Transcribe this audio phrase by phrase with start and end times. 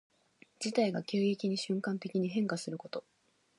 [0.59, 3.03] 事態が急激に瞬間的に変化すること。